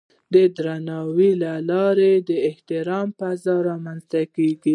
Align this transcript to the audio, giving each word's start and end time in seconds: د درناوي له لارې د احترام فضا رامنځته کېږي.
د 0.33 0.35
درناوي 0.57 1.31
له 1.43 1.53
لارې 1.69 2.13
د 2.29 2.31
احترام 2.49 3.07
فضا 3.19 3.55
رامنځته 3.69 4.21
کېږي. 4.35 4.69